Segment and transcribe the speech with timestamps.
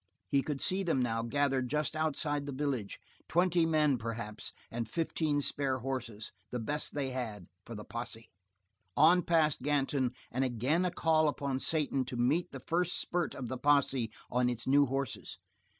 [0.29, 5.41] He could see them now gathered just outside the village, twenty men, perhaps and fifteen
[5.41, 8.31] spare horses, the best they had, for the posse.
[8.97, 13.47] On past Ganton, and again a call upon Satan to meet the first spurt of
[13.47, 15.37] the posse on its new horses.